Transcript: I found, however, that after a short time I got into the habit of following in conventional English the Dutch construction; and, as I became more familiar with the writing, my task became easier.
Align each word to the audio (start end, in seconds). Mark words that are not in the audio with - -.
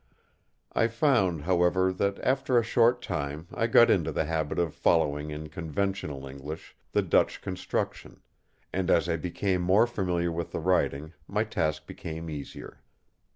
I 0.73 0.87
found, 0.87 1.43
however, 1.43 1.93
that 1.93 2.17
after 2.23 2.57
a 2.57 2.63
short 2.63 3.03
time 3.03 3.45
I 3.53 3.67
got 3.67 3.91
into 3.91 4.11
the 4.11 4.25
habit 4.25 4.57
of 4.57 4.73
following 4.73 5.29
in 5.29 5.49
conventional 5.49 6.25
English 6.25 6.75
the 6.91 7.03
Dutch 7.03 7.39
construction; 7.39 8.23
and, 8.73 8.89
as 8.89 9.07
I 9.07 9.15
became 9.17 9.61
more 9.61 9.85
familiar 9.85 10.31
with 10.31 10.53
the 10.53 10.59
writing, 10.59 11.13
my 11.27 11.43
task 11.43 11.85
became 11.85 12.31
easier. 12.31 12.79